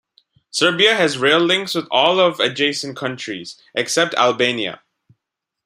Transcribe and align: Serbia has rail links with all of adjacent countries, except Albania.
Serbia 0.49 0.95
has 0.95 1.19
rail 1.19 1.37
links 1.37 1.75
with 1.75 1.87
all 1.91 2.19
of 2.19 2.39
adjacent 2.39 2.97
countries, 2.97 3.61
except 3.75 4.15
Albania. 4.15 4.81